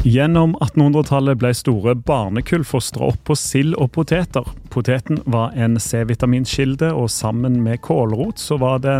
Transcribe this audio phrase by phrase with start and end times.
[0.00, 4.46] Gjennom 1800-tallet ble store barnekull fostra opp på sild og poteter.
[4.72, 8.94] Poteten var en C-vitaminkilde, og sammen med kålrot så var det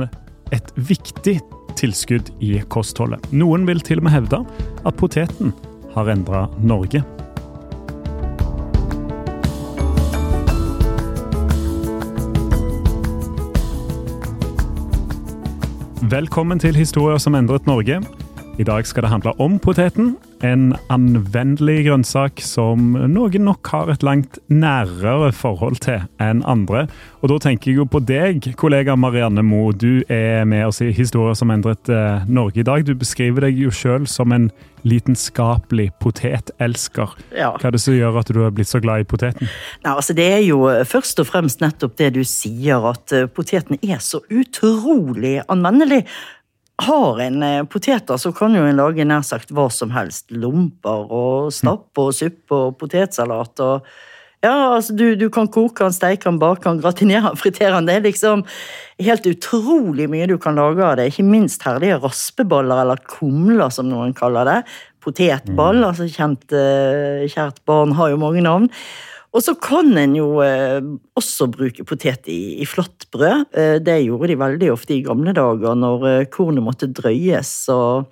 [0.53, 1.39] et viktig
[1.81, 3.25] tilskudd i kostholdet.
[3.33, 4.43] Noen vil til og med hevde
[4.85, 5.57] at poteten
[5.97, 7.01] har endra Norge.
[16.13, 18.03] Velkommen til Historier som endret Norge.
[18.59, 24.05] I dag skal det handle om poteten, en anvendelig grønnsak som noen nok har et
[24.05, 26.87] langt nærere forhold til enn andre.
[27.21, 29.75] Og da tenker jeg jo på deg, kollega Marianne Moe.
[29.77, 32.85] Du er med oss i Historier som endret eh, Norge i dag.
[32.89, 34.49] Du beskriver deg jo sjøl som en
[34.89, 37.15] lidenskapelig potetelsker.
[37.37, 37.53] Ja.
[37.61, 39.49] Hva er det som gjør at du har blitt så glad i poteten?
[39.85, 43.81] Nei, altså Det er jo først og fremst nettopp det du sier, at eh, poteten
[43.85, 46.07] er så utrolig anvendelig.
[46.81, 50.31] Har en eh, poteter, så kan jo en lage nær sagt hva som helst.
[50.33, 53.91] Lomper og stappe og suppe og potetsalat og
[54.41, 57.91] ja, altså du, du kan koke den, steike den, bake den, gratinere den, fritere den.
[57.91, 58.45] Det er liksom
[59.05, 61.11] helt utrolig mye du kan lage av det.
[61.11, 64.59] Ikke minst herlige raspeballer, eller kumler som noen kaller det.
[65.05, 68.71] Potetball, altså kjent, eh, kjært barn har jo mange navn.
[69.31, 70.81] Og så kan en jo eh,
[71.19, 73.51] også bruke potet i, i flatbrød.
[73.55, 77.53] Eh, det gjorde de veldig ofte i gamle dager når eh, kornet måtte drøyes.
[77.71, 78.11] og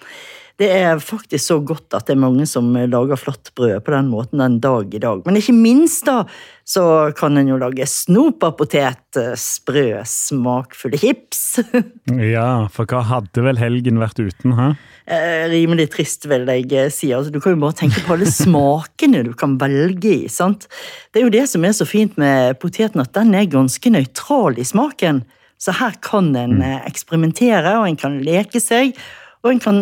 [0.58, 4.08] det er faktisk så godt at det er mange som lager flott brød på den
[4.10, 5.20] måten den dag i dag.
[5.22, 6.24] Men ikke minst da,
[6.66, 6.82] så
[7.16, 11.44] kan en jo lage snoperpotet, sprø, smakfulle chips.
[12.34, 14.56] Ja, for hva hadde vel helgen vært uten?
[14.58, 14.72] Hæ?
[15.08, 17.12] Eh, Rimelig trist, vil jeg si.
[17.14, 20.28] Altså, du kan jo bare tenke på alle smakene du kan velge i.
[20.32, 20.66] sant?
[21.12, 24.58] Det er jo det som er så fint med poteten, at den er ganske nøytral
[24.58, 25.22] i smaken.
[25.58, 28.98] Så her kan en eh, eksperimentere, og en kan leke seg,
[29.46, 29.80] og en kan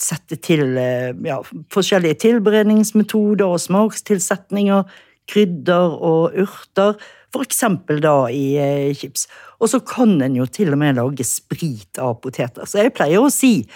[0.00, 1.40] sette til eh, ja,
[1.72, 4.84] forskjellige tilberedningsmetoder og smakstilsetninger,
[5.26, 6.98] krydder og urter,
[7.42, 9.26] eksempel da i eh, chips.
[9.60, 12.64] Og så kan en jo til og med lage sprit av poteter.
[12.64, 13.66] Så jeg pleier å si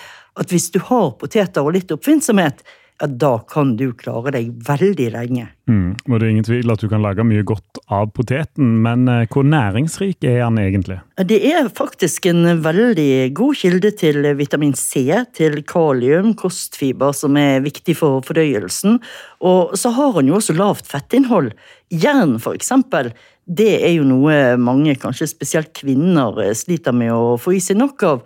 [0.41, 2.63] at hvis du har poteter og litt oppfinnsomhet,
[3.09, 5.47] da kan du klare deg veldig lenge.
[5.71, 5.95] Mm.
[6.09, 9.27] Og det er ingen tvil at du kan lage mye godt av poteten, men eh,
[9.31, 10.99] hvor næringsrik er den egentlig?
[11.31, 15.07] Det er faktisk en veldig god kilde til vitamin C,
[15.37, 19.01] til kalium, kostfiber, som er viktig for fordøyelsen.
[19.41, 21.55] Og så har den jo også lavt fettinnhold.
[21.91, 23.15] Jern, for eksempel,
[23.51, 28.05] det er jo noe mange, kanskje spesielt kvinner, sliter med å få i seg nok
[28.07, 28.21] av.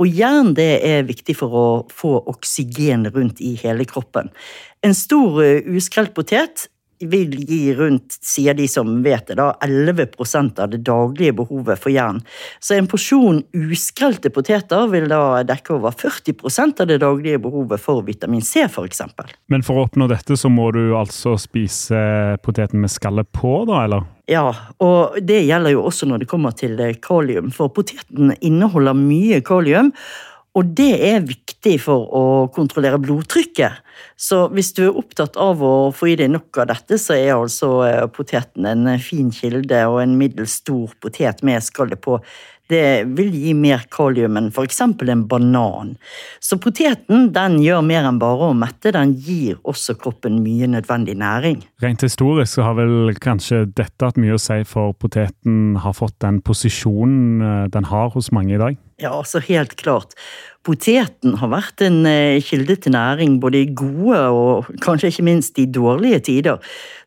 [0.00, 4.30] Og jern det er viktig for å få oksygen rundt i hele kroppen.
[4.80, 6.68] En stor eh, uskrelt potet
[7.00, 11.92] vil gi rundt, sier de som vet det, da, 11% av det daglige behovet for
[11.94, 12.20] jern.
[12.60, 18.04] Så en porsjon uskrelte poteter vil da dekke over 40% av det daglige behovet for
[18.06, 19.02] vitamin C, f.eks.
[19.52, 23.84] Men for å oppnå dette så må du altså spise poteten med skallet på, da,
[23.86, 24.08] eller?
[24.30, 24.46] Ja,
[24.78, 29.90] og det gjelder jo også når det kommer til kalium, for poteten inneholder mye kalium.
[30.58, 33.84] Og det er viktig for å kontrollere blodtrykket.
[34.18, 37.36] Så hvis du er opptatt av å få i deg nok av dette, så er
[37.36, 42.18] altså eh, poteten en fin kilde, og en middels stor potet med skallet på
[42.70, 44.80] det vil gi mer kalium enn f.eks.
[44.84, 45.94] en banan.
[46.40, 51.16] Så poteten den gjør mer enn bare å mette, den gir også kroppen mye nødvendig
[51.20, 51.64] næring.
[51.82, 56.18] Rent historisk så har vel kanskje dette hatt mye å si for poteten har fått
[56.24, 58.78] den posisjonen eh, den har hos mange i dag?
[59.00, 60.16] Ja, altså helt klart.
[60.60, 65.56] Poteten har vært en eh, kilde til næring både i gode og kanskje ikke minst
[65.56, 66.58] i dårlige tider.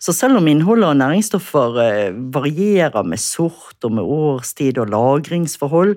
[0.02, 5.94] Så selv om innholdet av næringsstoffer eh, varierer med sort og med årstid og lagringsforhold,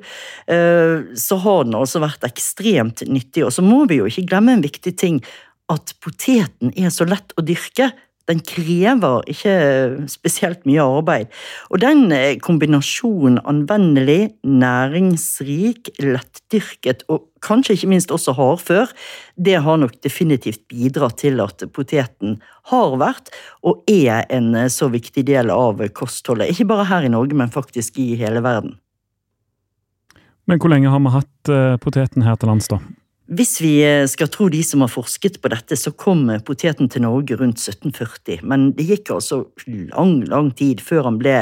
[0.53, 3.47] eh, så har den altså vært ekstremt nyttig.
[3.49, 5.23] Og så må vi jo ikke glemme en viktig ting,
[5.73, 7.89] at poteten er så lett å dyrke.
[8.27, 9.55] Den krever ikke
[10.11, 11.31] spesielt mye arbeid.
[11.71, 18.91] Og den eh, kombinasjonen anvendelig, næringsrik, lettdyrket og kanskje ikke minst også hardfør,
[19.39, 22.41] det har nok definitivt bidratt til at poteten
[22.73, 23.31] har vært
[23.63, 26.51] og er en eh, så viktig del av kostholdet.
[26.51, 28.75] Ikke bare her i Norge, men faktisk i hele verden.
[30.47, 32.83] Men hvor lenge har vi hatt eh, poteten her til lands, da?
[33.27, 36.91] Hvis vi eh, skal tro de som har forsket på dette, så kom eh, poteten
[36.93, 38.45] til Norge rundt 1740.
[38.47, 41.41] Men det gikk altså lang, lang tid før han ble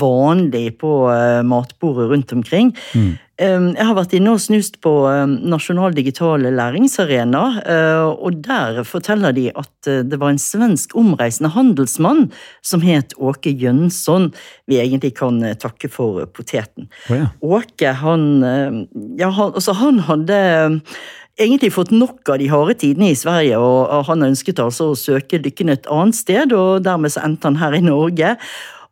[0.00, 2.72] vanlig på eh, matbordet rundt omkring.
[2.96, 3.12] Mm.
[3.42, 4.92] Jeg har vært inne og snust på
[5.42, 7.42] Nasjonal digital læringsarena,
[8.14, 12.28] og der forteller de at det var en svensk omreisende handelsmann
[12.62, 14.30] som het Åke Jønsson
[14.70, 16.86] vi egentlig kan takke for poteten.
[17.08, 17.26] Oh, ja.
[17.42, 18.28] Åke, han,
[19.18, 20.38] ja, han, altså han hadde
[21.40, 25.40] egentlig fått nok av de harde tidene i Sverige, og han ønsket altså å søke
[25.42, 28.36] lykken et annet sted, og dermed så endte han her i Norge.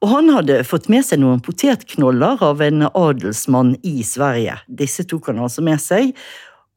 [0.00, 4.56] Og han hadde fått med seg noen potetknoller av en adelsmann i Sverige.
[4.66, 6.14] Disse tok han altså med seg.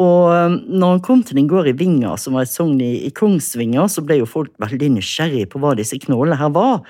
[0.04, 3.08] Og um, når han kom til den gård i Vinga, som var et sogn i,
[3.16, 6.82] Kongsvinger, så ble jo folk veldig nysgjerrige på hva disse knollene her var.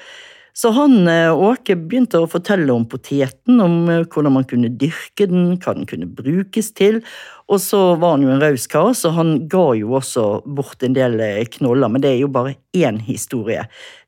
[0.55, 5.25] Så han eh, Åke begynte å fortelle om poteten, om eh, hvordan man kunne dyrke
[5.25, 6.99] den, hva den kunne brukes til.
[7.49, 10.93] Og så var han jo en raus kar, så han ga jo også bort en
[10.93, 11.89] del eh, knoller.
[11.89, 13.63] Men det er jo bare én historie.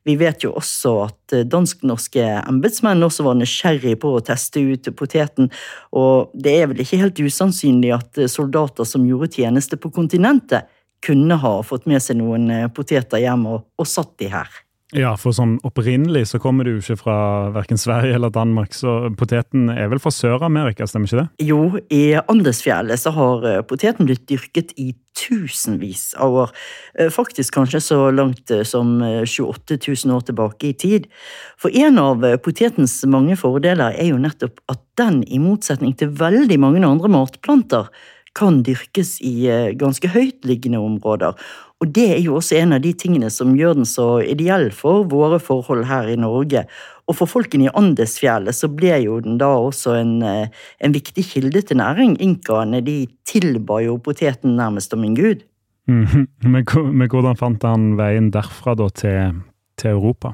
[0.06, 5.50] Vi vet jo også at dansk-norske embetsmenn også var nysgjerrig på å teste ut poteten.
[5.98, 10.70] Og det er vel ikke helt usannsynlig at soldater som gjorde tjeneste på kontinentet,
[11.04, 14.48] kunne ha fått med seg noen poteter hjem og, og satt de her.
[14.94, 17.16] Ja, for sånn opprinnelig så kommer du ikke fra
[17.50, 21.46] verken Sverige eller Danmark, så poteten er vel fra Sør-Amerika, stemmer ikke det?
[21.48, 21.58] Jo,
[21.90, 26.54] i Andesfjellet så har eh, poteten blitt dyrket i tusenvis av år.
[27.00, 31.10] Eh, faktisk kanskje så langt eh, som 28 000 år tilbake i tid.
[31.58, 36.62] For en av potetens mange fordeler er jo nettopp at den, i motsetning til veldig
[36.62, 37.90] mange andre matplanter,
[38.36, 39.48] kan dyrkes i
[39.80, 41.36] ganske høytliggende områder.
[41.84, 45.04] Og det er jo også en av de tingene som gjør den så ideell for
[45.10, 46.64] våre forhold her i Norge.
[47.06, 50.48] Og for folkene i Andesfjellet så ble jo den da også en, eh,
[50.80, 52.16] en viktig kilde til næring.
[52.22, 55.44] Inkaene de tilba jo poteten nærmest som en gud.
[55.86, 59.36] Mm, men, men, hvordan fant han veien derfra da til,
[59.78, 60.32] til Europa?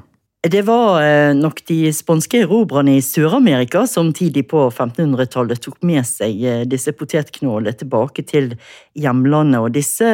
[0.51, 6.03] Det var eh, nok de spanske erobrerne i Sør-Amerika som tidlig på 1500-tallet tok med
[6.03, 8.49] seg eh, disse potetknålene tilbake til
[8.99, 9.61] hjemlandet.
[9.63, 10.09] Og disse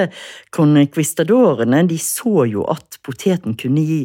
[0.53, 4.03] conquistadorene de så jo at poteten kunne gi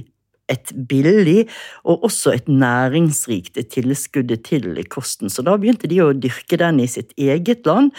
[0.48, 1.44] et billig
[1.84, 5.28] og også et næringsrikt tilskudd til kosten.
[5.28, 7.92] Så da begynte de å dyrke den i sitt eget land.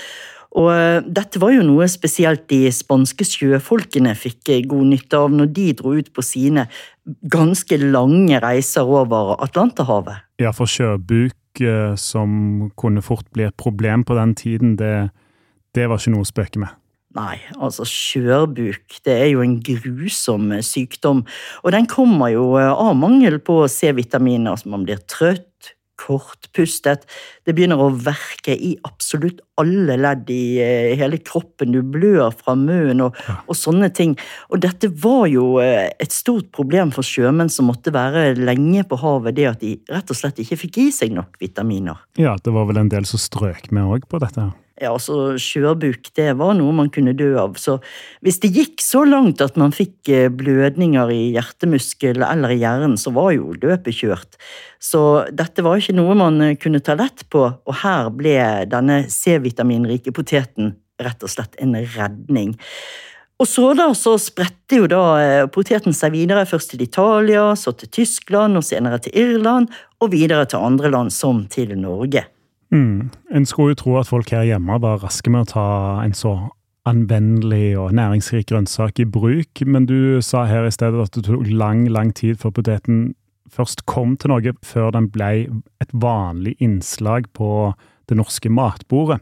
[0.56, 5.34] Og eh, dette var jo noe spesielt de spanske sjøfolkene fikk eh, god nytte av
[5.36, 6.68] når de dro ut på sine
[7.32, 10.24] ganske lange reiser over Atlanterhavet.
[10.42, 15.12] Ja, for sjøbuk, eh, som kunne fort bli et problem på den tiden, det,
[15.76, 16.82] det var ikke noe å spøke med.
[17.16, 21.22] Nei, altså skjørbuk, det er jo en grusom sykdom,
[21.64, 25.48] og den kommer jo av mangel på C-vitaminer, altså man blir trøtt,
[26.02, 27.06] kortpustet.
[27.46, 31.76] Det begynner å verke i absolutt alle ledd i eh, hele kroppen.
[31.76, 34.18] Du blør fra munnen og, og, sånne ting.
[34.52, 39.00] Og dette var jo eh, et stort problem for sjømenn som måtte være lenge på
[39.02, 42.04] havet, det at de rett og slett ikke fikk i seg nok vitaminer.
[42.20, 44.50] Ja, det var vel en del som strøk med òg på dette?
[44.50, 44.65] her.
[44.76, 47.54] Ja, altså Skjørbuk det var noe man kunne dø av.
[47.56, 47.78] Så
[48.26, 52.98] hvis det gikk så langt at man fikk eh, blødninger i hjertemuskel eller i hjernen,
[53.00, 54.36] så var jo løpet kjørt.
[54.84, 58.36] Så dette var ikke noe man eh, kunne ta lett på, og her ble
[58.68, 62.58] denne C-vitaminrike poteten rett og slett en redning.
[63.40, 67.72] Og så da, så spredte jo da eh, poteten seg videre, først til Italia, så
[67.80, 69.72] til Tyskland, og senere til Irland,
[70.04, 72.28] og videre til andre land, som til Norge.
[72.74, 73.12] Mm.
[73.32, 75.68] En skulle jo tro at folk her hjemme var raske med å ta
[76.04, 76.36] en så
[76.86, 81.48] anvendelig og næringsrik grønnsak i bruk, men du sa her i stedet at det tok
[81.50, 83.16] lang, lang tid før poteten
[83.56, 85.48] først kom til Norge, før den ble
[85.82, 87.74] et vanlig innslag på
[88.10, 89.22] det norske matbordet.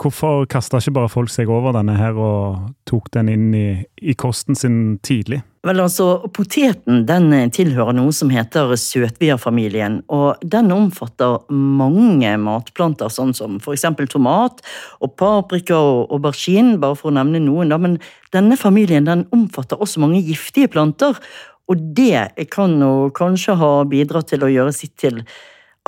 [0.00, 3.68] Hvorfor kasta ikke bare folk seg over denne her og tok den inn i,
[4.00, 5.42] i kosten sin tidlig?
[5.68, 13.34] Vel, altså, Poteten den tilhører noe som heter søtbierfamilien, og den omfatter mange matplanter, sånn
[13.36, 13.84] som f.eks.
[14.08, 14.64] tomat
[15.04, 17.68] og paprika og aubergine, bare for å nevne noen.
[17.68, 17.76] Da.
[17.76, 18.00] Men
[18.32, 21.20] denne familien den omfatter også mange giftige planter,
[21.68, 25.20] og det kan jo kanskje ha bidratt til å gjøre sitt til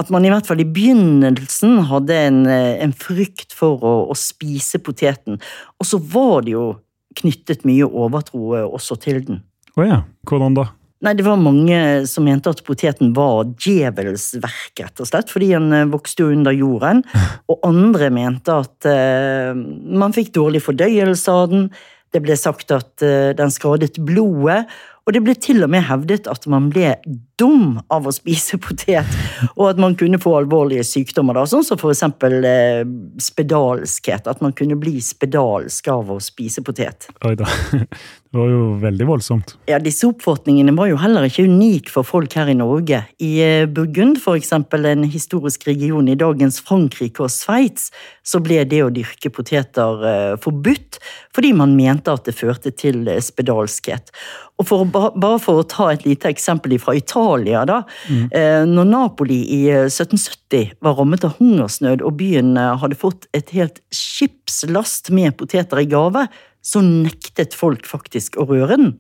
[0.01, 4.17] at man i hvert fall i begynnelsen hadde en, eh, en frykt for å, å,
[4.17, 5.41] spise poteten.
[5.79, 6.67] Og så var det jo
[7.19, 9.43] knyttet mye overtro eh, også til den.
[9.77, 10.01] Å oh ja.
[10.29, 10.71] Hvordan da?
[11.03, 15.51] Nei, Det var mange som mente at poteten var djevelens verk, rett og slett, fordi
[15.51, 17.03] den eh, vokste jo under jorden.
[17.51, 21.67] Og andre mente at uh, man fikk dårlig fordøyelse av den.
[22.15, 24.63] Det ble sagt at uh, den skadet blodet,
[25.03, 26.95] og det ble til og med hevdet at man ble
[27.41, 29.09] dum av å spise potet,
[29.57, 32.83] og at man kunne få alvorlige sykdommer, da, sånn som for eksempel eh,
[33.23, 34.31] spedalskhet.
[34.31, 37.11] At man kunne bli spedalsk av å spise potet.
[37.27, 37.49] Oi da.
[38.33, 39.51] Det var jo veldig voldsomt.
[39.69, 43.03] Ja, Disse oppfatningene var jo heller ikke unike for folk her i Norge.
[43.21, 47.91] I eh, Burgund, for eksempel, en historisk region i dagens Frankrike og Sveits,
[48.25, 50.97] så ble det å dyrke poteter eh, forbudt,
[51.37, 54.09] fordi man mente at det førte til eh, spedalskhet.
[54.57, 57.83] Og for, bare for å ta et lite eksempel fra Italia, da.
[58.09, 58.25] Mm.
[58.39, 63.29] Eh, når Napoli i 1770 eh, var rammet av hungersnød, og byen eh, hadde fått
[63.37, 66.27] et helt skipslast med poteter i gave,
[66.63, 68.93] så nektet folk faktisk å røre den.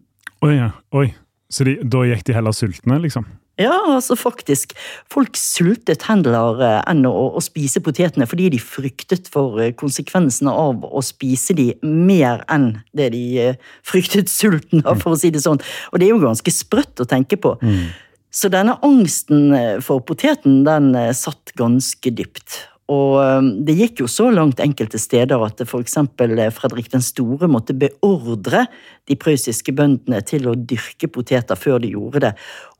[0.43, 0.73] Oi, ja.
[0.99, 1.11] Oi.
[1.53, 3.29] Så de, da gikk de heller sultne, liksom?
[3.63, 4.75] Ja, altså faktisk.
[5.13, 10.53] Folk sultet handler eh, enn å, å, spise potetene fordi de fryktet for eh, konsekvensene
[10.53, 15.33] av å spise de mer enn det de eh, fryktet sulten av, for å si
[15.35, 15.63] det sånn.
[15.93, 17.55] Og det er jo ganske sprøtt å tenke på.
[17.63, 17.93] Mm.
[18.33, 19.53] Så denne angsten
[19.85, 22.63] for poteten, den satt ganske dypt.
[22.91, 25.97] Og um, det gikk jo så langt enkelte steder at f.eks.
[26.03, 28.65] Eh, Fredrik den store måtte beordre
[29.09, 32.33] de prøyssiske bøndene til å dyrke poteter før de gjorde det.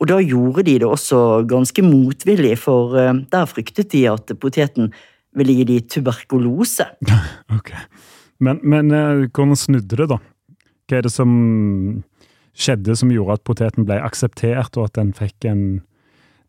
[0.03, 4.91] Og da gjorde de det også ganske motvillig, for eh, der fryktet de at poteten
[5.39, 6.89] ville gi de tuberkulose.
[7.53, 7.75] Ok.
[8.43, 10.19] Men, men eh, hvordan snudde det, da?
[10.91, 11.31] Hva er det som
[12.59, 15.63] skjedde som gjorde at poteten ble akseptert, og at den fikk en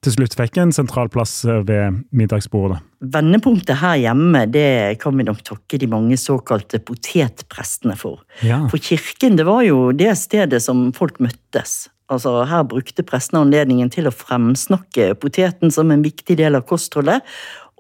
[0.04, 2.82] til slutt fikk en sentral plass eh, ved middagsbordet.
[3.14, 8.22] Vendepunktet her hjemme det kan vi nok takke de mange såkalte potetprestene for.
[8.46, 8.64] Ja.
[8.72, 11.88] For kirken det var jo det stedet som folk møttes.
[12.12, 17.24] Altså, Her brukte prestene anledningen til å fremsnakke poteten som en viktig del av kostholdet.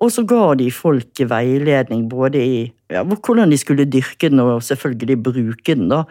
[0.01, 2.57] Og så ga de folk veiledning både i
[2.91, 5.87] ja, hvordan de skulle dyrke den og selvfølgelig bruke den.
[5.91, 6.03] da.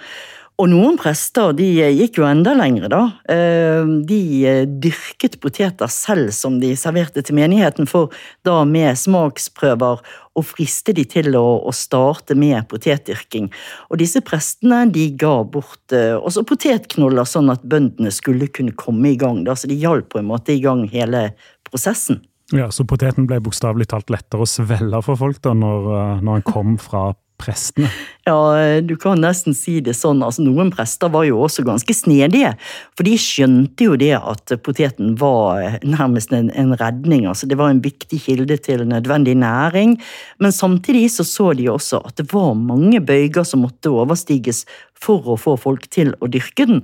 [0.62, 1.64] Og noen prester de
[1.97, 3.00] gikk jo enda lengre, da.
[3.35, 8.14] Eh, de eh, dyrket poteter selv som de serverte til menigheten, for
[8.47, 10.04] da med smaksprøver
[10.38, 13.49] å friste de til å, å starte med potetdyrking.
[13.90, 19.16] Og disse prestene de ga bort eh, også potetknoller, sånn at bøndene skulle kunne komme
[19.16, 19.42] i gang.
[19.49, 19.59] Da.
[19.59, 21.33] Så de hjalp på en måte i gang hele
[21.66, 22.23] prosessen.
[22.54, 26.47] Ja, Så poteten ble bokstavelig talt lettere å svelge for folk da, når, når han
[26.47, 27.09] kom fra
[27.42, 27.90] prestene?
[28.22, 28.38] Ja,
[28.87, 30.22] du kan nesten si det sånn.
[30.22, 32.52] Altså, noen prester var jo også ganske snedige.
[32.94, 37.26] For de skjønte jo det at poteten var nærmest en, en redning.
[37.26, 39.96] altså Det var en viktig kilde til nødvendig næring.
[40.38, 44.64] Men samtidig så så de også at det var mange bøyger som måtte overstiges
[45.02, 46.82] for å få folk til å dyrke den.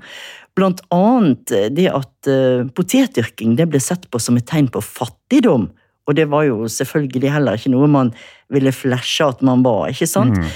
[0.59, 5.69] Blant annet det at uh, potetdyrking det ble sett på som et tegn på fattigdom.
[6.09, 8.13] Og det var jo selvfølgelig heller ikke noe man
[8.53, 10.39] ville flashe at man var, ikke sant?
[10.39, 10.53] Mm.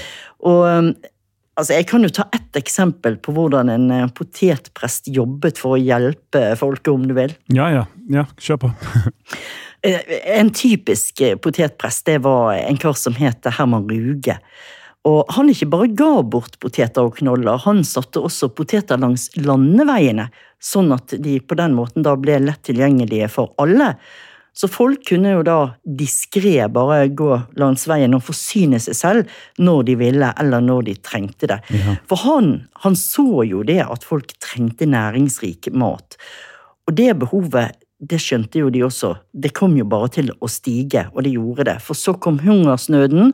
[0.49, 0.93] Og um,
[1.55, 5.81] altså, Jeg kan jo ta ett eksempel på hvordan en uh, potetprest jobbet for å
[5.81, 7.35] hjelpe folket, om du vil.
[7.53, 7.85] Ja, ja.
[8.11, 8.73] ja kjør på.
[9.83, 9.99] Eh,
[10.39, 14.37] en typisk uh, potetprest det var en kar som het Herman Ruge.
[15.03, 20.29] Og han ikke bare ga bort poteter og knoller, han satte også poteter langs landeveiene,
[20.63, 23.89] sånn at de på den måten da ble lett tilgjengelige for alle.
[24.53, 29.87] Så folk kunne jo da diskré bare gå langs veien og forsyne seg selv når
[29.87, 31.59] de ville, eller når de trengte det.
[31.73, 31.95] Ja.
[32.09, 32.51] For han,
[32.85, 36.19] han så jo det at folk trengte næringsrik mat.
[36.85, 39.15] Og det behovet, det skjønte jo de også.
[39.33, 41.77] Det kom jo bare til å stige, og det gjorde det.
[41.81, 43.33] For så kom hungersnøden,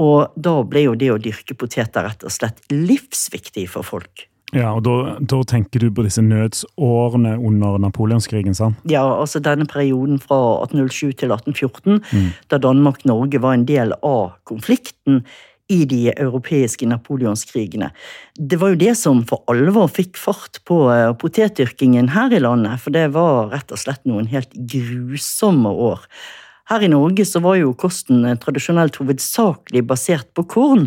[0.00, 4.26] og da ble jo det å dyrke poteter rett og slett livsviktig for folk.
[4.54, 8.78] Ja, og da, da tenker du på disse nødsårene under napoleonskrigen, sant?
[8.86, 10.38] Ja, altså denne perioden fra
[10.68, 11.98] 1807 til 1814,
[12.52, 15.24] da Danmark-Norge var en del av konflikten
[15.72, 17.90] i de europeiske napoleonskrigene.
[18.38, 22.78] Det var jo det som for alvor fikk fart på eh, potetdyrkingen her i landet,
[22.82, 26.06] for det var rett og slett noen helt grusomme år.
[26.70, 30.86] Her i Norge så var jo kosten eh, tradisjonelt hovedsakelig basert på korn,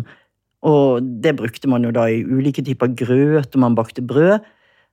[0.66, 4.40] og det brukte man jo da i ulike typer grøt, og man bakte brød.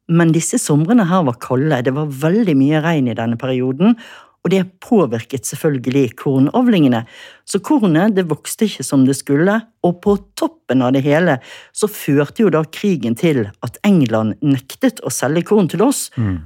[0.08, 3.98] Men disse somrene her var kalde, det var veldig mye regn i denne perioden,
[4.46, 7.02] og det påvirket selvfølgelig kornavlingene.
[7.44, 11.36] Så kornet det vokste ikke som det skulle, og på toppen av det hele
[11.76, 16.06] så førte jo da krigen til at England nektet å selge korn til oss,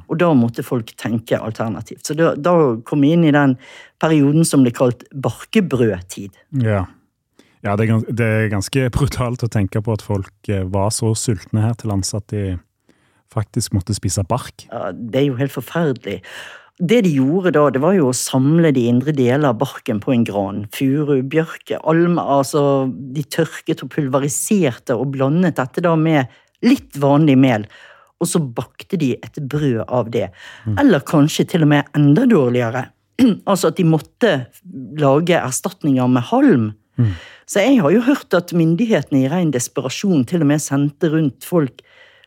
[0.09, 2.07] og da måtte folk tenke alternativt.
[2.07, 2.55] Så da, da
[2.87, 3.53] kom vi inn i den
[4.01, 6.33] perioden som ble kalt barkebrødtid.
[6.65, 6.87] Ja.
[7.62, 10.91] Ja, det er, gans det er ganske brutalt å tenke på at folk eh, var
[10.96, 12.58] så sultne her til lands at de
[13.32, 14.65] faktisk måtte spise bark.
[14.72, 16.20] Ja, det er jo helt forferdelig.
[16.82, 20.15] Det de gjorde da, det var jo å samle de indre deler av barken på
[20.15, 20.63] en gran.
[20.74, 26.32] Furu, bjørke, alme, altså De tørket og pulveriserte og blandet dette da med
[26.65, 27.68] litt vanlig mel.
[28.22, 30.27] Og så bakte de et brød av det.
[30.80, 32.88] Eller kanskje til og med enda dårligere.
[33.50, 34.34] altså at de måtte
[35.01, 36.72] lage erstatninger med halm.
[37.51, 41.43] Så jeg har jo hørt at myndighetene i ren desperasjon til og med sendte rundt
[41.43, 41.81] folk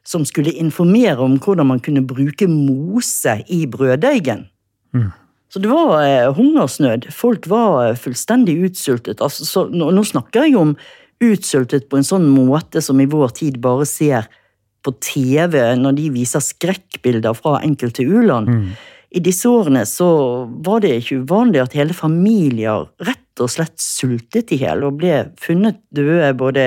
[0.05, 4.45] som skulle informere om hvordan man kunne bruke mose i brøddeigen.
[5.49, 7.09] Så det var eh, hungersnød.
[7.15, 9.23] Folk var eh, fullstendig utsultet.
[9.25, 10.75] Altså, så, nå, nå snakker jeg om
[11.25, 14.29] utsultet på en sånn måte som i vår tid bare ser
[14.85, 18.75] på TV når de viser skrekkbilder fra enkelte u-land.
[19.15, 20.09] I disse årene så
[20.67, 25.25] var det ikke uvanlig at hele familier rett og slett sultet i hjel og ble
[25.41, 26.67] funnet døde både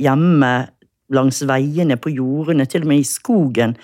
[0.00, 0.52] hjemme,
[1.12, 3.76] langs veiene, på jordene, til og med i skogen.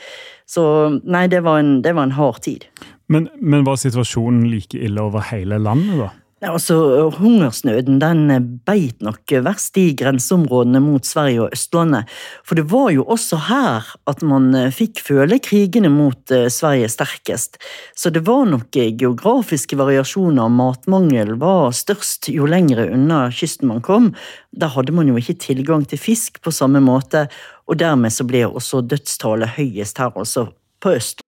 [0.49, 0.63] Så
[1.05, 2.65] nei, det var en, det var en hard tid.
[3.13, 6.09] Men, men var situasjonen like ille over hele landet, da?
[6.39, 8.29] Altså, Hungersnøden den
[8.63, 12.07] beit nok verst i grenseområdene mot Sverige og Østlandet.
[12.47, 16.93] For det var jo også her at man eh, fikk føle krigene mot eh, Sverige
[16.95, 17.59] sterkest.
[17.99, 20.47] Så det var nok eh, geografiske variasjoner.
[20.47, 24.13] Matmangel var størst jo lengre unna kysten man kom.
[24.55, 27.27] Der hadde man jo ikke tilgang til fisk på samme måte,
[27.67, 31.28] og dermed så ble også dødstallet høyest her, altså på Øst.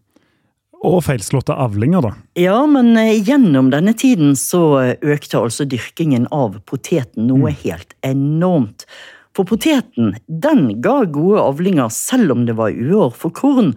[0.81, 2.11] og feilslåtte avlinger, da.
[2.39, 7.93] Ja, men eh, gjennom denne tiden så eh, økte altså dyrkingen av poteten noe helt
[8.05, 8.87] enormt.
[9.37, 13.71] For poteten den ga gode avlinger selv om det var uår for korn.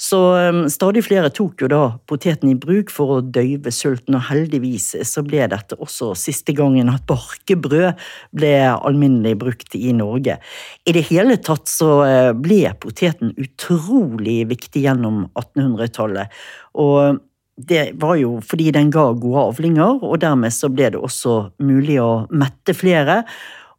[0.00, 4.26] Så um, stadig flere tok jo da poteten i bruk for å døyve sulten, og
[4.30, 8.02] heldigvis så ble dette også siste gangen at barkebrød
[8.34, 10.40] ble alminnelig brukt i Norge.
[10.86, 16.34] I det hele tatt så eh, ble poteten utrolig viktig gjennom 1800-tallet.
[16.74, 17.22] og
[17.56, 21.96] det var jo fordi den ga gode avlinger, og dermed så ble det også mulig
[22.02, 23.22] å mette flere.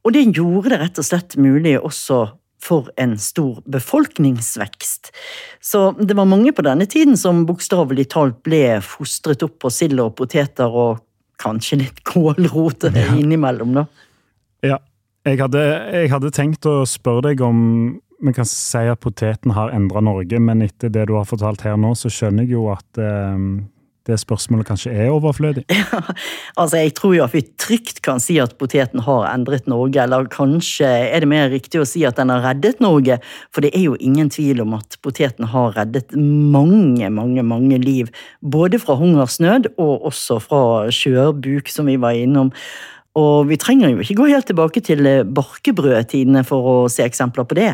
[0.07, 2.21] Og det gjorde det rett og slett mulig også
[2.63, 5.11] for en stor befolkningsvekst.
[5.61, 9.99] Så det var mange på denne tiden som bokstavelig talt ble fostret opp på sild
[10.01, 11.03] og poteter og
[11.37, 13.13] kanskje litt kålrot Ja.
[13.19, 13.85] innimellom, da.
[14.65, 14.79] Ja.
[15.27, 15.59] Jeg hadde,
[15.91, 20.39] jeg hadde tenkt å spørre deg om vi kan si at poteten har endra Norge,
[20.39, 23.35] men etter det du har fortalt her nå, så skjønner jeg jo at eh,
[24.07, 25.65] det spørsmålet kanskje er overflødig.
[26.57, 30.29] Altså, Jeg tror jo at vi trygt kan si at poteten har endret Norge, eller
[30.31, 33.19] kanskje er det mer riktig å si at den har reddet Norge,
[33.53, 38.11] for det er jo ingen tvil om at poteten har reddet mange, mange, mange liv.
[38.41, 40.61] Både fra hungersnød og også fra
[40.93, 42.53] skjørbuk, som vi var innom.
[43.17, 47.57] Og vi trenger jo ikke gå helt tilbake til barkebrødtidene for å se eksempler på
[47.57, 47.73] det.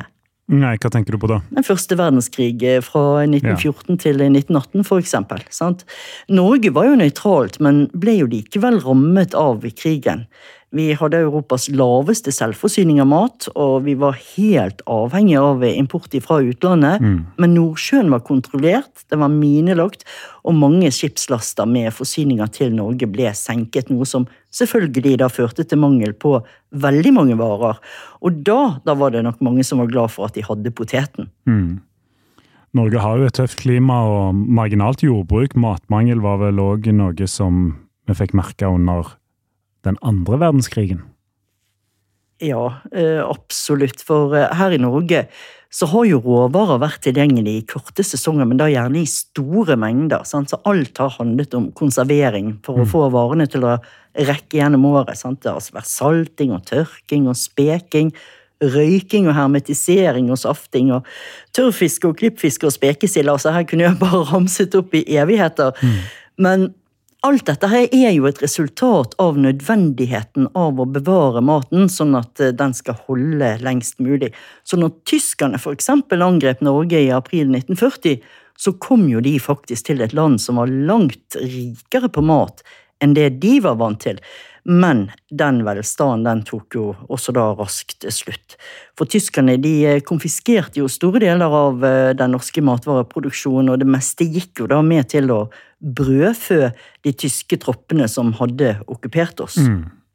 [0.51, 1.37] Nei, hva tenker du på da?
[1.55, 5.39] Den første verdenskrig eh, fra 1914 til 1918, for eksempel.
[5.55, 5.85] Sant?
[6.27, 10.25] Norge var jo nøytralt, men ble jo likevel rammet av krigen.
[10.73, 16.39] Vi hadde Europas laveste selvforsyning av mat, og vi var helt avhengig av import fra
[16.41, 17.03] utlandet.
[17.37, 20.01] Men Nordsjøen var kontrollert, den var minelagt,
[20.41, 25.81] og mange skipslaster med forsyninger til Norge ble senket, noe som selvfølgelig da førte til
[25.81, 26.39] mangel på
[26.73, 27.77] veldig mange varer.
[28.25, 31.29] Og da, da var det nok mange som var glad for at de hadde poteten.
[31.45, 31.83] Mm.
[32.73, 35.53] Norge har jo et tøft klima og marginalt jordbruk.
[35.53, 37.67] Matmangel var vel òg noe som
[38.09, 39.13] vi fikk merke under
[39.87, 41.03] den andre verdenskrigen.
[42.43, 44.01] Ja, eh, absolutt.
[44.03, 45.27] For eh, her i Norge
[45.73, 50.25] så har jo råvarer vært tilgjengelig i korte sesonger, men da gjerne i store mengder.
[50.27, 50.51] Sant?
[50.51, 53.79] Så alt har handlet om konservering for å få varene til å
[54.13, 55.17] rekke gjennom året.
[55.17, 55.41] Sant?
[55.41, 58.13] Det har altså vært salting og tørking og speking.
[58.63, 61.09] Røyking og hermetisering og safting og
[61.57, 63.33] tørrfiske og klippfiske og spekesild.
[63.33, 65.73] Altså, her kunne jeg bare ramset opp i evigheter.
[66.37, 66.69] Men
[67.23, 72.41] alt dette her er jo et resultat av nødvendigheten av å bevare maten, sånn at
[72.43, 74.33] eh, den skal holde lengst mulig.
[74.67, 75.89] Så når tyskerne f.eks.
[75.93, 78.19] angrep Norge i april 1940,
[78.59, 82.61] så kom jo de faktisk til et land som var langt rikere på mat
[83.03, 84.19] enn det de var vant til.
[84.63, 88.55] Men den velstanden den tok jo også da raskt slutt.
[88.97, 93.89] For tyskerne de eh, konfiskerte jo store deler av eh, den norske matvareproduksjonen, og det
[93.91, 95.41] meste gikk jo da med til å
[95.83, 96.69] brødfø
[97.03, 99.59] de tyske troppene som hadde okkupert oss.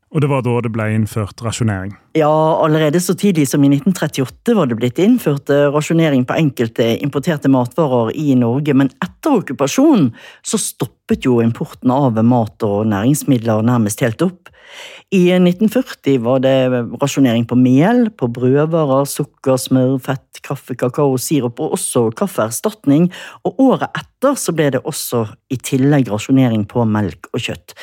[0.08, 1.92] Og det var da det ble innført rasjonering.
[2.16, 2.32] Ja,
[2.64, 7.50] allerede så tidlig som i 1938 var det blitt innført eh, rasjonering på enkelte importerte
[7.52, 10.08] matvarer i Norge, men etter okkupasjonen
[10.40, 14.48] så stoppet jo importen av mat og næringsmidler nærmest helt opp.
[15.12, 16.56] I 1940 var det
[17.00, 23.08] rasjonering på mel, på brødvarer, sukker, smør, fett, kaffe, kakao, sirup og også kaffeerstatning,
[23.48, 27.76] og året etter så ble det også i tillegg rasjonering på melk og kjøtt.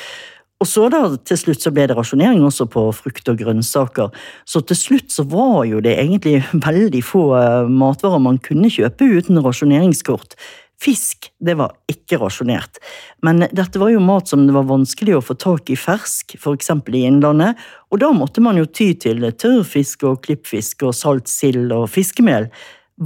[0.56, 4.12] Og så da, til slutt så ble det rasjonering også på frukt og grønnsaker.
[4.48, 6.38] Så til slutt så var jo det egentlig
[6.68, 10.38] veldig få eh, matvarer man kunne kjøpe uten rasjoneringskort.
[10.80, 12.80] Fisk, det var ikke rasjonert.
[13.24, 16.72] Men dette var jo mat som det var vanskelig å få tak i fersk, f.eks.
[16.92, 21.72] i Innlandet, og da måtte man jo ty til tørrfisk og klippfisk og salt sild
[21.72, 22.50] og fiskemel.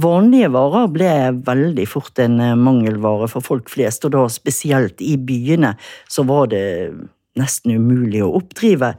[0.03, 1.15] Vanlige varer ble
[1.47, 5.75] veldig fort en eh, mangelvare for folk flest, og da spesielt i byene
[6.11, 6.67] så var det
[7.39, 8.93] nesten umulig å oppdrive.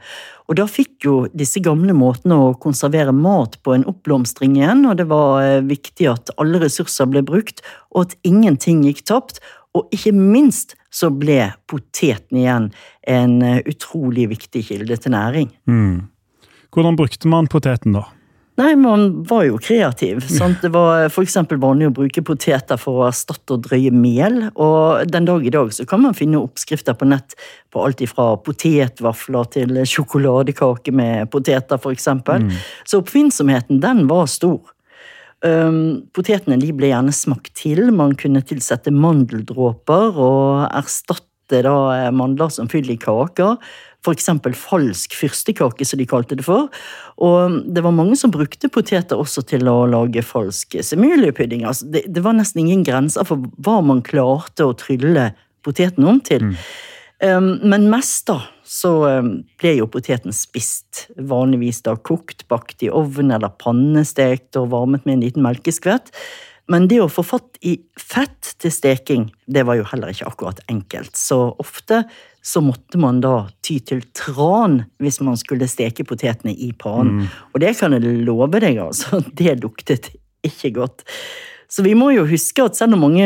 [0.49, 4.97] Og da fikk jo disse gamle måtene å konservere mat på en oppblomstring igjen, og
[4.99, 9.43] det var eh, viktig at alle ressurser ble brukt, og at ingenting gikk tapt.
[9.73, 12.71] Og ikke minst så ble poteten igjen
[13.09, 15.53] en eh, utrolig viktig kilde til næring.
[15.69, 16.09] Mm.
[16.73, 18.07] Hvordan brukte man poteten da?
[18.55, 20.21] Nei, man var jo kreativ.
[20.37, 20.61] Sant?
[20.61, 21.37] Det var f.eks.
[21.49, 24.39] vanlig å bruke poteter for å erstatte og drøye mel.
[24.53, 27.33] Og den dag i dag så kan man finne oppskrifter på nett
[27.73, 32.07] på alt ifra potetvafler til sjokoladekake med poteter, f.eks.
[32.13, 32.53] Mm.
[32.85, 34.61] Så oppfinnsomheten, den var stor.
[35.43, 37.87] Um, potetene de ble gjerne smakt til.
[37.91, 43.59] Man kunne tilsette mandeldråper og erstatte da mandler som fyller i kaker
[44.03, 44.29] f.eks.
[44.59, 46.69] falsk fyrstekake, som de kalte det for.
[47.23, 51.63] Og det var mange som brukte poteter også til å lage falsk semuliepudding.
[51.67, 55.31] Altså, det, det, var nesten ingen grenser for hva man klarte å trylle
[55.63, 56.49] poteten om til.
[56.51, 56.57] Mm.
[57.23, 58.91] Um, men mest da, så
[59.61, 61.05] ble jo poteten spist.
[61.15, 66.11] Vanligvis da kokt, bakt i ovn eller pannestekt og varmet med en liten melkeskvett.
[66.71, 70.61] Men det å få fatt i fett til steking, det var jo heller ikke akkurat
[70.71, 71.17] enkelt.
[71.19, 72.03] Så ofte
[72.43, 77.23] så måtte man da ty til tran hvis man skulle steke potetene i pannen.
[77.23, 77.33] Mm.
[77.51, 79.23] Og det kan jeg love deg, altså.
[79.39, 80.11] Det luktet
[80.43, 81.05] ikke godt.
[81.73, 83.25] Så vi må jo huske at selv om mange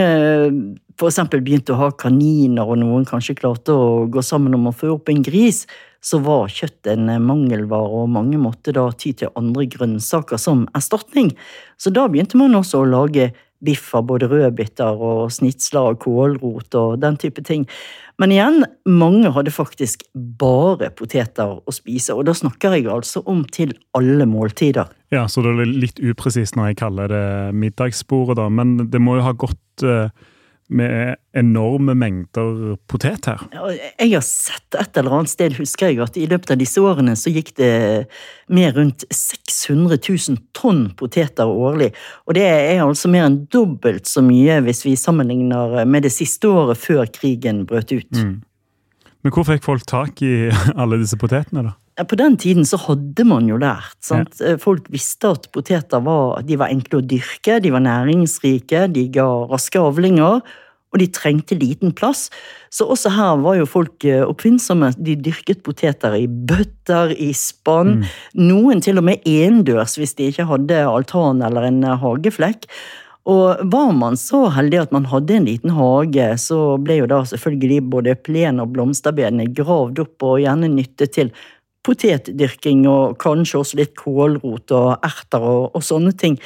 [0.95, 1.17] f.eks.
[1.33, 5.11] begynte å ha kaniner, og noen kanskje klarte å gå sammen om å få opp
[5.11, 5.65] en gris,
[5.99, 11.33] så var kjøtt en mangelvare, og mange måtte da ty til andre grønnsaker som erstatning.
[11.75, 13.33] Så da begynte man også å lage
[13.65, 17.65] biff av både rødbiter og snitsler og kålrot og den type ting.
[18.21, 23.43] Men igjen, mange hadde faktisk bare poteter å spise, og da snakker jeg altså om
[23.53, 24.89] til alle måltider.
[25.13, 29.19] Ja, så det er litt upresist når jeg kaller det middagssporet, da, men det må
[29.19, 30.09] jo ha gått uh
[30.67, 33.43] med enorme mengder potet her.
[33.99, 37.15] Jeg har sett et eller annet sted, husker jeg, at i løpet av disse årene
[37.19, 37.71] så gikk det
[38.51, 41.93] med rundt 600 000 tonn poteter årlig.
[42.27, 46.51] Og det er altså mer enn dobbelt så mye hvis vi sammenligner med det siste
[46.51, 48.11] året før krigen brøt ut.
[48.11, 48.37] Mm.
[49.23, 51.77] Men hvor fikk folk tak i alle disse potetene, da?
[51.97, 53.97] På den tiden så hadde man jo lært.
[54.05, 54.37] sant?
[54.37, 54.57] Ja.
[54.61, 59.25] Folk visste at poteter var, de var enkle å dyrke, de var næringsrike, de ga
[59.49, 60.43] raske avlinger,
[60.93, 62.27] og de trengte liten plass.
[62.73, 64.93] Så også her var jo folk eh, oppfinnsomme.
[64.97, 67.97] De dyrket poteter i bøtter, i spann.
[67.99, 68.05] Mm.
[68.47, 72.69] Noen til og med endørs hvis de ikke hadde altan eller en eh, hageflekk.
[73.27, 77.19] Og var man så heldig at man hadde en liten hage, så ble jo da
[77.27, 81.33] selvfølgelig både plen- og blomsterbedene gravd opp og gjerne nyttet til
[81.87, 86.37] potetdyrking og kanskje også litt kålrot og erter og, og sånne ting.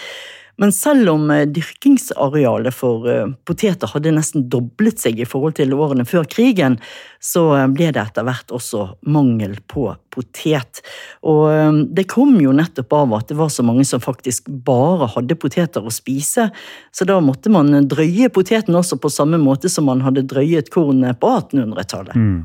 [0.62, 5.73] Men selv om eh, dyrkingsarealet for eh, poteter hadde nesten doblet seg i forhold til
[5.73, 6.77] årene før krigen,
[7.17, 10.84] så eh, ble det etter hvert også mangel på potet.
[11.25, 15.39] Og det kom jo nettopp av at det var så mange som faktisk bare hadde
[15.39, 16.49] poteter å spise,
[16.91, 21.21] så da måtte man drøye poteten også på samme måte som man hadde drøyet kornet
[21.21, 22.17] på 1800-tallet.
[22.17, 22.41] Mm.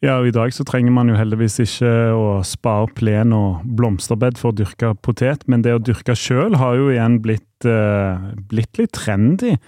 [0.00, 3.66] Ja, og I dag så trenger man jo heldigvis ikke å spa opp plen og
[3.76, 8.32] blomsterbed for å dyrke potet, men det å dyrke sjøl har jo igjen blitt, uh,
[8.48, 9.58] blitt litt trendy.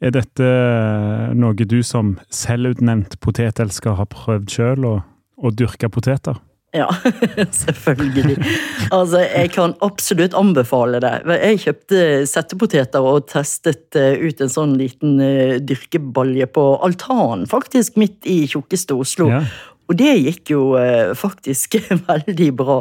[0.00, 0.52] Er dette
[1.36, 4.94] noe du som selvutnevnt potetelsker har prøvd sjøl, å,
[5.42, 6.38] å dyrke poteter?
[6.70, 6.86] Ja,
[7.64, 8.36] selvfølgelig.
[8.94, 11.12] Altså, jeg kan absolutt anbefale det.
[11.42, 17.98] Jeg kjøpte settepoteter og testet eh, ut en sånn liten eh, dyrkebalje på altanen, faktisk,
[17.98, 19.26] midt i tjukkeste Oslo.
[19.32, 19.42] Ja.
[19.90, 21.74] Og det gikk jo eh, faktisk
[22.10, 22.78] veldig bra.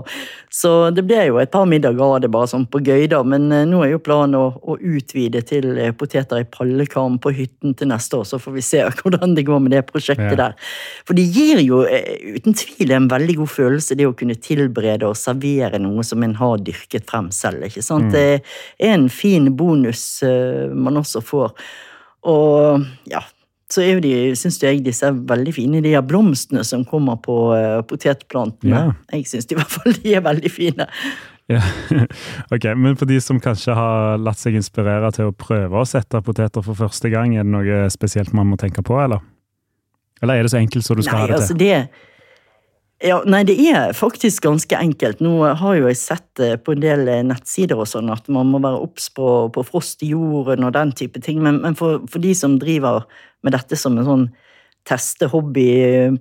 [0.54, 3.24] Så det ble jo et par middager av det bare sånn på gøy, da.
[3.26, 7.34] Men eh, nå er jo planen å, å, utvide til eh, poteter i pallekam på
[7.34, 10.38] hytten til neste år, så får vi se hvordan det går med det prosjektet ja.
[10.44, 10.70] der.
[11.10, 15.18] For det gir jo uten tvil en veldig god følelse, det å kunne tilberede og
[15.18, 17.66] servere noe som en har dyrket frem selv.
[17.66, 18.12] ikke sant?
[18.12, 18.14] Mm.
[18.14, 20.06] Det er en fin bonus
[20.78, 21.58] man også får.
[22.30, 23.24] Og ja,
[23.70, 27.20] så er jo de, syns jeg disse er veldig fine, de her blomstene som kommer
[27.22, 28.86] på uh, potetplantene.
[28.90, 28.96] Ja.
[29.14, 30.88] Jeg syns i hvert fall de er veldig fine.
[31.50, 31.62] Ja.
[32.54, 36.22] ok, Men for de som kanskje har latt seg inspirere til å prøve å sette
[36.26, 39.22] poteter for første gang, er det noe spesielt man må tenke på, eller?
[40.22, 41.44] Eller er det så enkelt som du skal Nei, ha det til?
[41.46, 42.10] Altså det,
[43.00, 45.22] ja, nei, det er faktisk ganske enkelt.
[45.24, 48.50] Nå har jo jeg sett eh, på en del eh, nettsider og sånn at man
[48.52, 52.02] må være obs på, på, frost i jorden og den type ting, men, men for,
[52.12, 53.06] for, de som driver
[53.46, 54.26] med dette som en sånn
[54.90, 55.70] teste hobby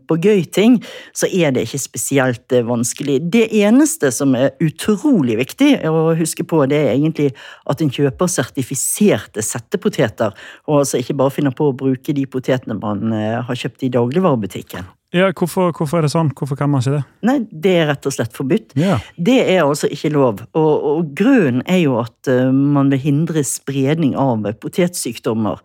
[0.06, 0.76] på gøy ting,
[1.16, 3.16] så er det ikke spesielt eh, vanskelig.
[3.26, 7.32] Det eneste som er utrolig viktig å huske på, det er egentlig
[7.66, 10.30] at en kjøper sertifiserte settepoteter,
[10.70, 14.86] og altså ikke bare finner på å bruke de potetene man har kjøpt i dagligvarebutikken.
[15.16, 16.28] Ja, hvorfor, hvorfor, er det sånn?
[16.36, 17.04] Hvorfor kan man ikke det?
[17.24, 18.74] Nei, Det er rett og slett forbudt.
[18.76, 19.00] Yeah.
[19.16, 20.42] Det er altså ikke lov.
[20.52, 25.62] Og, og grunnen er jo at uh, man vil hindre spredning av potetsykdommer.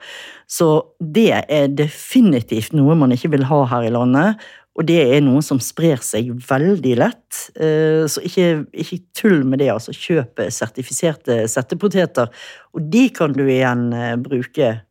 [0.47, 0.69] Så
[1.03, 4.39] det er definitivt noe man ikke vil ha her i landet.
[4.79, 7.43] Og det er noe som sprer seg veldig lett.
[7.59, 9.73] Uh, så ikke, ikke, tull med det.
[9.75, 12.31] altså Kjøp sertifiserte settepoteter.
[12.71, 14.89] Og de kan du igjen uh, bruke Eh,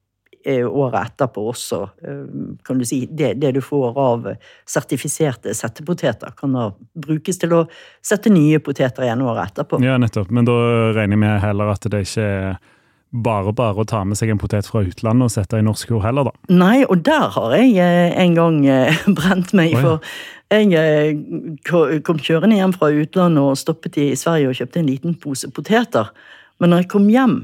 [0.49, 1.81] året etterpå også.
[2.03, 2.23] Eh,
[2.67, 4.29] kan du si, det, det, du får av
[4.69, 7.63] sertifiserte settepoteter, kan da brukes til å
[8.05, 9.81] sette nye poteter igjen året etterpå.
[9.85, 10.33] Ja, nettopp.
[10.35, 10.59] Men da
[10.97, 12.61] regner jeg med heller at det ikke er
[13.13, 16.07] bare bare å ta med seg en potet fra utlandet og sette i norsk jord
[16.07, 16.55] heller, da?
[16.57, 18.61] Nei, og der har jeg eh, en gang
[19.19, 19.77] brent meg.
[19.79, 20.01] For
[20.53, 25.51] jeg kom kjørende hjem fra utlandet og stoppet i Sverige og kjøpte en liten pose
[25.53, 26.09] poteter.
[26.61, 27.37] Men når jeg kom hjem,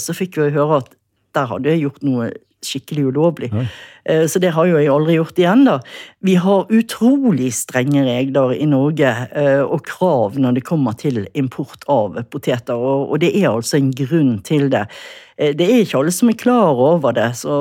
[0.00, 0.90] så fikk jeg høre at
[1.36, 2.30] der hadde jeg gjort noe
[2.64, 3.48] skikkelig ulovlig.
[3.54, 3.66] Nei.
[4.04, 5.78] Eh, så det har jo jeg aldri gjort igjen, da.
[6.24, 11.86] Vi har utrolig strenge regler i Norge eh, og krav når det kommer til import
[11.90, 14.86] av poteter, og det er altså en grunn til det.
[15.40, 17.30] Eh, det er ikke alle som er klar over det.
[17.40, 17.52] Så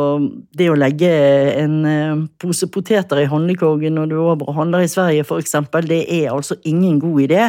[0.57, 1.09] det å legge
[1.55, 5.55] en eh, pose poteter i handlekorgen når du er over og handler i Sverige f.eks.,
[5.87, 7.47] det er altså ingen god idé.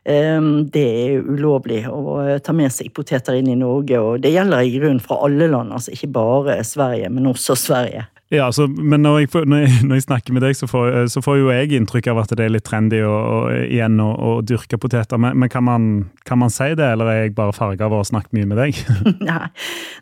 [0.00, 4.72] Det er ulovlig å ta med seg poteter inn i Norge, og det gjelder i
[4.72, 8.06] grunnen fra alle land, altså ikke bare Sverige, men også Sverige.
[8.30, 11.22] Ja, altså, men når jeg, når, jeg, når jeg, snakker med deg, så får, så
[11.24, 14.34] får, jo jeg inntrykk av at det er litt trendy å, å, igjen å, å,
[14.46, 15.18] dyrke poteter.
[15.18, 15.88] Men, men kan, man,
[16.28, 18.62] kan, man, si det, eller er jeg bare farga av å ha snakket mye med
[18.62, 18.78] deg?
[19.30, 19.50] Nei.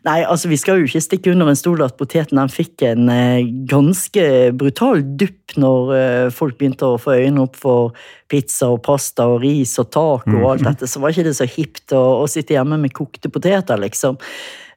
[0.04, 3.08] Nei, altså vi skal jo ikke stikke under en stol at poteten den fikk en
[3.12, 4.28] eh, ganske
[4.60, 7.96] brutal dupp når eh, folk begynte å få øynene opp for
[8.28, 10.68] pizza og pasta og ris og taco og alt mhm.
[10.68, 14.20] dette, så var ikke det så hipt å, å sitte hjemme med kokte poteter, liksom.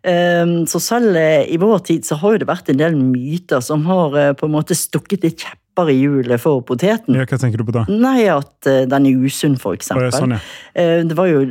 [0.07, 3.85] Ehm, så selv eh, i vår tid så har det vært en del myter som
[3.89, 7.15] har eh, på en måte stukket litt kjepp i hjulet for poteten.
[7.17, 7.85] Ja, hva tenker du på da?
[7.89, 10.11] Nei, At eh, den er usunn, for eksempel.
[10.13, 10.41] Sånn, ja.
[11.05, 11.45] Det var jo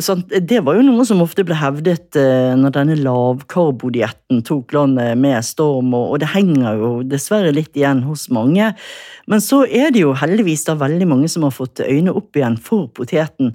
[0.00, 2.16] Sånn, det var jo noe som ofte ble hevdet
[2.56, 8.30] når denne lavkarbodietten tok landet med storm, og det henger jo dessverre litt igjen hos
[8.32, 8.70] mange.
[9.28, 12.56] Men så er det jo heldigvis da veldig mange som har fått øynene opp igjen
[12.56, 13.52] for poteten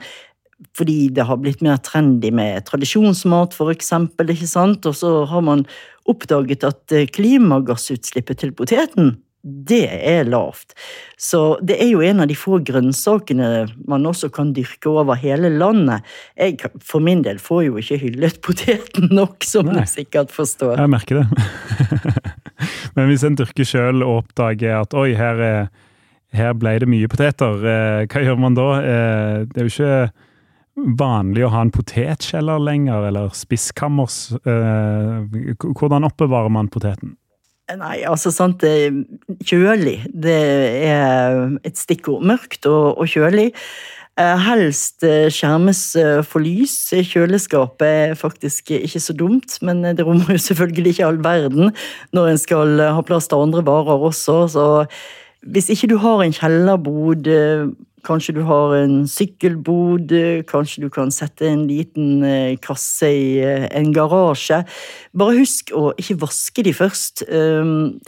[0.75, 4.85] fordi det har blitt mer trendy med tradisjonsmat, for eksempel, ikke sant?
[4.89, 5.65] Og så har man
[6.09, 10.73] oppdaget at eh, klimagassutslippet til poteten, det er lavt.
[11.17, 15.51] Så det er jo en av de få grønnsakene man også kan dyrke over hele
[15.53, 16.03] landet.
[16.35, 19.79] Jeg for min del får jo ikke hyllet poteten nok, som Nei.
[19.79, 20.75] du sikkert forstår.
[20.79, 21.27] Jeg merker det.
[22.97, 25.69] Men hvis en dyrker sjøl og oppdager at oi, her,
[26.35, 28.71] her ble det mye poteter, eh, hva gjør man da?
[28.83, 30.27] Eh, det er jo ikke
[30.99, 34.29] vanlig å ha en potetkjeller lenger, eller spisskammers?
[34.43, 37.15] Eh, hvordan oppbevarer man poteten?
[37.69, 38.63] Nei, altså sant
[39.45, 40.39] Kjølig, det
[40.89, 42.25] er et stikkord.
[42.25, 43.51] Mørkt og, og kjølig.
[44.19, 45.83] Eh, helst eh, skjermes
[46.27, 46.73] for lys.
[47.11, 51.73] Kjøleskapet er faktisk ikke så dumt, men det rommer jo selvfølgelig ikke all verden
[52.17, 54.41] når en skal ha plass til andre varer også.
[54.55, 54.65] Så
[55.45, 57.29] hvis ikke du har en kjellerbod
[58.05, 60.13] Kanskje du har en sykkelbod,
[60.49, 64.63] kanskje du kan sette en liten eh, kasse i eh, en garasje.
[65.17, 67.25] Bare husk å ikke vaske de først.
[67.29, 67.99] Ehm,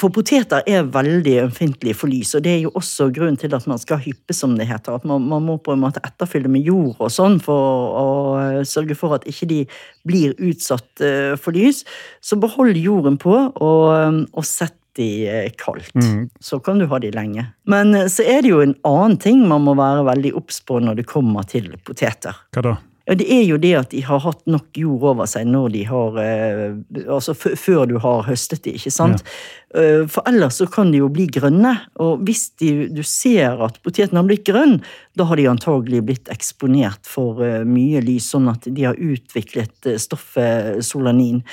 [0.00, 3.66] for poteter er veldig ømfintlige for lys, og det er jo også grunnen til at
[3.68, 4.98] man skal hyppe, som det heter.
[4.98, 8.60] At man, man må på en måte etterfylle med jord og sånn for å eh,
[8.68, 9.62] sørge for at ikke de
[10.08, 11.04] blir utsatt
[11.40, 11.84] for lys.
[12.24, 15.94] Så behold jorden på, og, og sett alltid eh, kaldt.
[15.94, 16.30] Mm.
[16.40, 17.46] Så kan du ha de lenge.
[17.64, 20.80] Men eh, så er det jo en annen ting man må være veldig obs på
[20.80, 22.34] når det kommer til poteter.
[22.52, 22.76] Hva da?
[23.06, 25.80] Ja, Det er jo det at de har hatt nok jord over seg når de
[25.88, 29.24] har eh, Altså før du har høstet de, ikke sant?
[29.24, 30.06] Ja.
[30.10, 31.76] For ellers så kan de jo bli grønne.
[32.02, 34.80] Og hvis de, du ser at poteten har blitt grønn,
[35.14, 40.82] da har de antagelig blitt eksponert for mye lys, sånn at de har utviklet stoffet
[40.82, 41.44] solanin.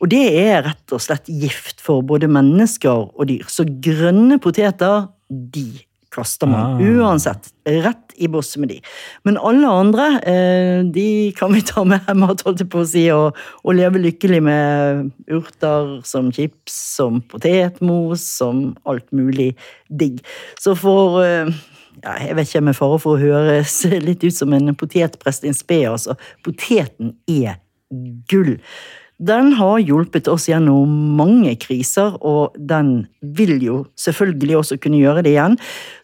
[0.00, 3.44] Og det er rett og slett gift for både mennesker og dyr.
[3.52, 5.68] Så grønne poteter, de
[6.10, 6.80] kaster man ah.
[6.80, 7.52] uansett.
[7.64, 8.78] Rett i bosset med de.
[9.24, 13.04] Men alle andre, eh, de kan vi ta med hjem holdt jeg på å si,
[13.14, 19.52] og, og, leve lykkelig med urter som chips, som potetmos, som alt mulig
[19.88, 20.18] digg.
[20.60, 21.52] Så for eh,
[22.00, 25.56] ja, jeg vet ikke med fare for å høres litt ut som en potetprest in
[25.56, 26.18] spe, altså.
[26.46, 27.60] Poteten er
[28.30, 28.56] gull.
[29.20, 35.24] Den har hjulpet oss gjennom mange kriser, og den vil jo selvfølgelig også kunne gjøre
[35.26, 35.58] det igjen.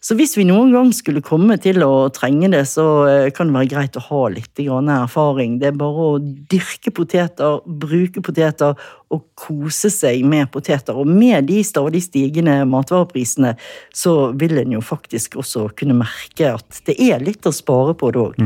[0.05, 3.57] Så hvis vi noen gang skulle komme til å trenge det, så eh, kan det
[3.57, 5.57] være greit å ha litt erfaring.
[5.57, 8.77] Det er bare å dyrke poteter, bruke poteter
[9.09, 10.93] og kose seg med poteter.
[10.93, 13.55] Og med de stadig stigende matvareprisene,
[13.97, 18.13] så vil en jo faktisk også kunne merke at det er litt å spare på
[18.13, 18.41] det òg.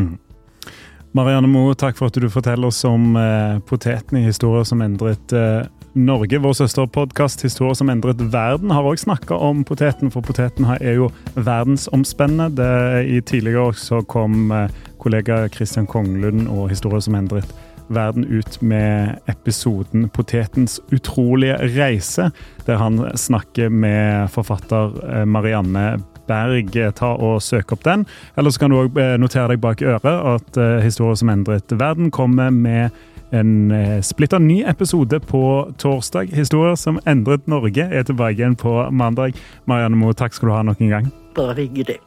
[1.12, 5.34] Marianne Moe, takk for at du forteller oss om eh, poteten i Historier som endret
[5.36, 5.66] eh,
[6.00, 6.40] Norge.
[6.40, 11.10] Vår søsterpodkast Historier som endret verden har òg snakka om poteten, for poteten er jo
[11.36, 12.70] verdensomspennende.
[13.04, 14.72] I tidligere så kom eh,
[15.04, 17.52] kollega Christian Konglund og Historier som endret
[17.92, 22.32] verden ut med episoden 'Potetens utrolige reise',
[22.66, 26.76] der han snakker med forfatter eh, Marianne Berg.
[26.98, 28.06] Ta og Søk opp den.
[28.38, 31.72] Eller så kan du òg eh, notere deg bak øret at uh, Historier som endret
[31.80, 32.90] verden kommer med
[33.32, 33.72] en
[34.04, 35.42] splitter ny episode på
[35.80, 36.34] torsdag.
[36.36, 39.40] Historier som endret Norge er tilbake igjen på mandag.
[39.72, 41.08] Marianne Moe, takk skal du ha nok en gang.
[41.38, 42.02] Bare hyggelig.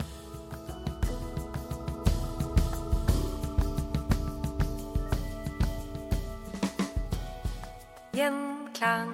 [8.14, 9.13] Gjenklang.